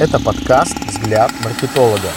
[0.00, 2.08] Это подкаст «Взгляд маркетолога».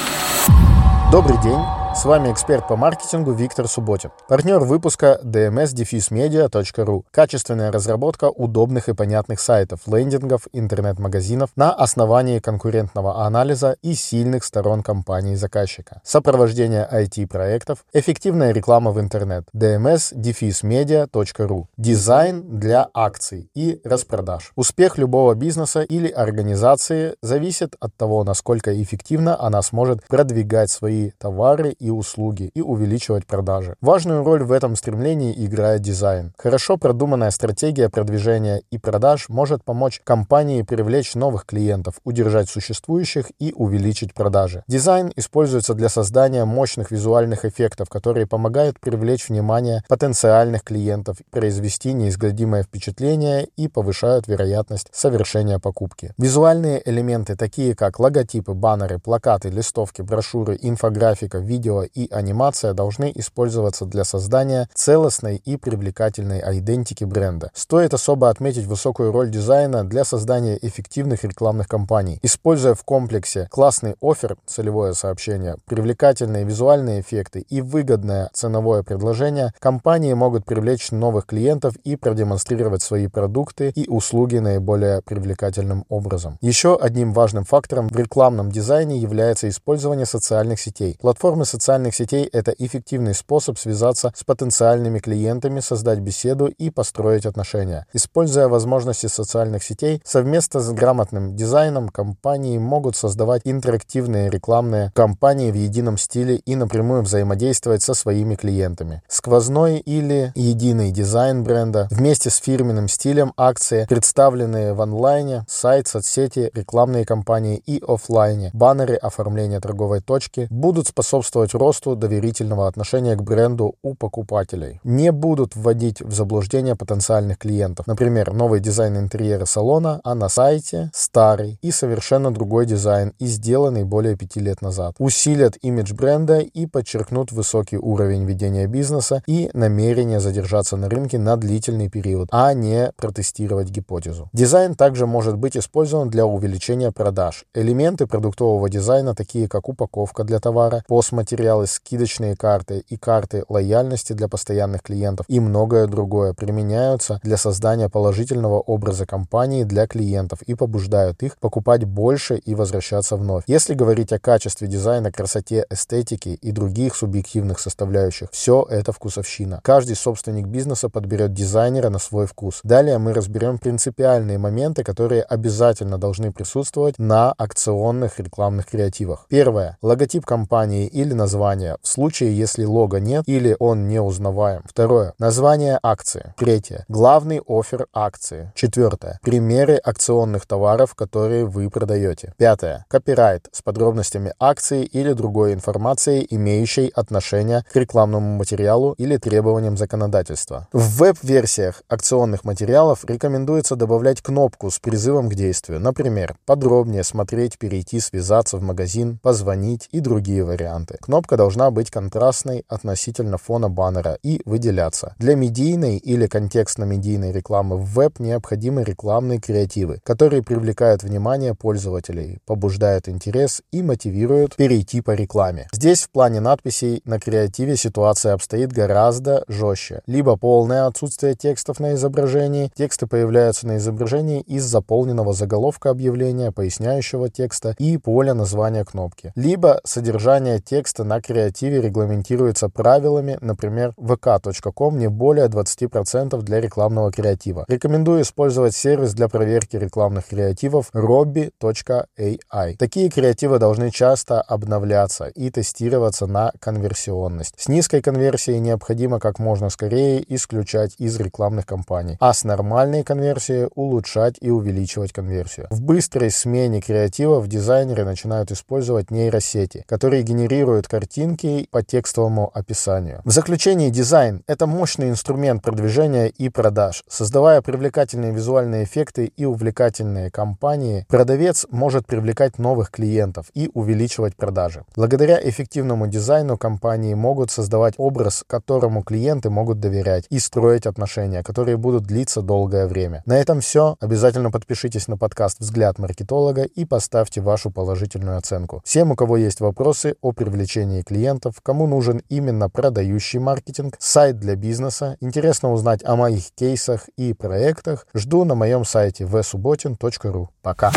[1.12, 1.59] Добрый день.
[1.96, 4.09] С вами эксперт по маркетингу Виктор Субботин.
[4.28, 7.04] Партнер выпуска dms-media.ru.
[7.12, 14.82] Качественная разработка удобных и понятных сайтов, лендингов, интернет-магазинов на основании конкурентного анализа и сильных сторон
[14.82, 16.02] компании-заказчика.
[16.04, 19.44] Сопровождение IT-проектов, эффективная реклама в интернет.
[19.55, 21.66] dms-media.ru.
[21.78, 24.52] Дизайн для акций и распродаж.
[24.55, 31.75] Успех любого бизнеса или организации зависит от того, насколько эффективно она сможет продвигать свои товары
[31.84, 33.76] и услуги и увеличивать продажи.
[33.82, 36.34] Важную роль в этом стремлении играет дизайн.
[36.38, 43.54] Хорошо продуманная стратегия продвижения и продаж может помочь компании привлечь новых клиентов, удержать существующих и
[43.54, 44.64] увеличить продажи.
[44.68, 52.64] Дизайн используется для создания мощных визуальных эффектов, которые помогают привлечь внимание потенциальных клиентов, произвести неизгладимое
[52.64, 56.14] впечатление и повышают вероятность совершения покупки.
[56.18, 63.11] Визуальные элементы, такие как логотипы, баннеры, плакаты, листовки, брошюры, инфографика, видео, видео и анимация должны
[63.16, 67.52] использоваться для создания целостной и привлекательной идентики бренда.
[67.53, 72.19] Стоит особо отметить высокую роль дизайна для создания эффективных рекламных кампаний.
[72.21, 80.13] Используя в комплексе классный офер, целевое сообщение, привлекательные визуальные эффекты и выгодное ценовое предложение, компании
[80.13, 86.38] могут привлечь новых клиентов и продемонстрировать свои продукты и услуги наиболее привлекательным образом.
[86.41, 90.97] Еще одним важным фактором в рекламном дизайне является использование социальных сетей.
[91.01, 97.25] Платформы социальных социальных сетей– это эффективный способ связаться с потенциальными клиентами, создать беседу и построить
[97.25, 97.86] отношения.
[97.94, 105.56] Используя возможности социальных сетей, совместно с грамотным дизайном компании могут создавать интерактивные рекламные кампании в
[105.56, 109.02] едином стиле и напрямую взаимодействовать со своими клиентами.
[109.08, 116.52] Сквозной или единый дизайн бренда вместе с фирменным стилем акции, представленные в онлайне, сайт, соцсети,
[116.53, 123.23] рекламные кампании и офлайне, баннеры, оформление торговой точки будут способствовать способствовать росту доверительного отношения к
[123.23, 124.80] бренду у покупателей.
[124.84, 127.88] Не будут вводить в заблуждение потенциальных клиентов.
[127.88, 133.84] Например, новый дизайн интерьера салона, а на сайте старый и совершенно другой дизайн и сделанный
[133.84, 134.96] более пяти лет назад.
[135.00, 141.38] Усилят имидж бренда и подчеркнут высокий уровень ведения бизнеса и намерение задержаться на рынке на
[141.38, 144.30] длительный период, а не протестировать гипотезу.
[144.34, 147.46] Дизайн также может быть использован для увеличения продаж.
[147.53, 154.13] Элементы продуктового дизайна, такие как упаковка для товара, POS-материал, материалы, скидочные карты и карты лояльности
[154.13, 160.53] для постоянных клиентов и многое другое применяются для создания положительного образа компании для клиентов и
[160.53, 163.45] побуждают их покупать больше и возвращаться вновь.
[163.47, 169.59] Если говорить о качестве дизайна, красоте, эстетике и других субъективных составляющих, все это вкусовщина.
[169.63, 172.59] Каждый собственник бизнеса подберет дизайнера на свой вкус.
[172.63, 179.25] Далее мы разберем принципиальные моменты, которые обязательно должны присутствовать на акционных рекламных креативах.
[179.29, 179.77] Первое.
[179.81, 184.61] Логотип компании или название название, в случае, если лога нет или он не узнаваем.
[184.66, 185.13] Второе.
[185.19, 186.34] Название акции.
[186.38, 186.84] Третье.
[186.89, 188.51] Главный офер акции.
[188.56, 189.19] Четвертое.
[189.23, 192.33] Примеры акционных товаров, которые вы продаете.
[192.38, 192.85] Пятое.
[192.89, 200.67] Копирайт с подробностями акции или другой информацией, имеющей отношение к рекламному материалу или требованиям законодательства.
[200.73, 205.79] В веб-версиях акционных материалов рекомендуется добавлять кнопку с призывом к действию.
[205.79, 210.97] Например, подробнее смотреть, перейти, связаться в магазин, позвонить и другие варианты.
[211.13, 215.13] Кнопка должна быть контрастной относительно фона баннера и выделяться.
[215.19, 223.07] Для медийной или контекстно-медийной рекламы в веб необходимы рекламные креативы, которые привлекают внимание пользователей, побуждают
[223.07, 225.68] интерес и мотивируют перейти по рекламе.
[225.72, 230.01] Здесь в плане надписей на креативе ситуация обстоит гораздо жестче.
[230.07, 237.30] Либо полное отсутствие текстов на изображении, тексты появляются на изображении из заполненного заголовка объявления, поясняющего
[237.30, 239.31] текста и поля названия кнопки.
[239.35, 247.12] Либо содержание текста на на креативе регламентируется правилами, например, vk.com не более 20% для рекламного
[247.12, 247.66] креатива.
[247.68, 252.77] Рекомендую использовать сервис для проверки рекламных креативов robby.ai.
[252.77, 257.54] Такие креативы должны часто обновляться и тестироваться на конверсионность.
[257.60, 263.69] С низкой конверсией необходимо как можно скорее исключать из рекламных кампаний, а с нормальной конверсией
[263.75, 265.68] улучшать и увеличивать конверсию.
[265.69, 273.22] В быстрой смене креативов дизайнеры начинают использовать нейросети, которые генерируют картинки по текстовому описанию.
[273.25, 277.04] В заключении дизайн– это мощный инструмент продвижения и продаж.
[277.10, 284.86] Создавая привлекательные визуальные эффекты и увлекательные кампании, продавец может привлекать новых клиентов и увеличивать продажи.
[284.95, 291.78] Благодаря эффективному дизайну компании могут создавать образ, которому клиенты могут доверять и строить отношения, которые
[291.78, 293.24] будут длиться долгое время.
[293.25, 293.96] На этом все.
[294.00, 298.84] Обязательно подпишитесь на подкаст «Взгляд маркетолога» и поставьте вашу положительную оценку.
[298.86, 304.56] Всем, у кого есть вопросы о привлечении клиентов, кому нужен именно продающий маркетинг, сайт для
[304.56, 310.47] бизнеса, интересно узнать о моих кейсах и проектах, жду на моем сайте vsubotin.ru.
[310.62, 310.91] Пока!